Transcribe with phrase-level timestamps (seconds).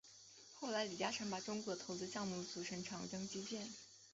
[0.55, 3.71] 后来李嘉诚把中国的投资项目组成长江基建。